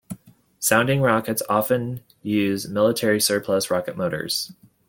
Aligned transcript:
Sounding 0.57 0.99
rockets 1.03 1.43
often 1.47 2.01
use 2.23 2.67
military 2.67 3.21
surplus 3.21 3.69
rocket 3.69 3.95
motors. 3.95 4.51